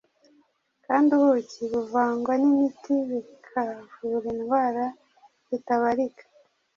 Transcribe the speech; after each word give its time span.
Kandi 0.85 1.09
ubuki 1.17 1.59
buvangwa 1.71 2.33
n’imiti 2.41 2.93
bikavura 3.09 4.25
indwara 4.33 4.85
zitabarika! 5.47 6.23